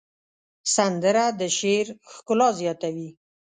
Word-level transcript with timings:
سندره 0.75 1.25
د 1.39 1.41
شعر 1.57 1.87
ښکلا 2.13 2.49
زیاتوي 2.59 3.09